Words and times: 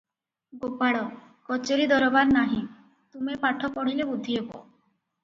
ଗୋପାଳ- 0.61 1.01
"କଚେରି 1.49 1.85
ଦରବାର 1.91 2.33
ନାହିଁ, 2.37 2.63
ତୁମେ 3.17 3.37
ପାଠ 3.45 3.71
ପଢ଼ିଲେ 3.77 4.09
ବୁଦ୍ଧି 4.13 4.39
ହେବ।" 4.39 4.49